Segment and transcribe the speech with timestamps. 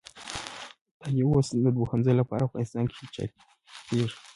[0.99, 4.17] دا دی اوس د دوهم ځل له پاره افغانستان کښي چاپېږي.